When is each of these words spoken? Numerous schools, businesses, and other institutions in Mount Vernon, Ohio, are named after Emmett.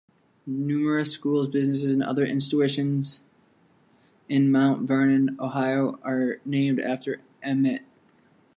Numerous 0.47 1.11
schools, 1.11 1.47
businesses, 1.47 1.93
and 1.93 2.01
other 2.01 2.25
institutions 2.25 3.21
in 4.27 4.51
Mount 4.51 4.87
Vernon, 4.87 5.37
Ohio, 5.39 5.99
are 6.03 6.37
named 6.43 6.79
after 6.79 7.21
Emmett. 7.43 7.83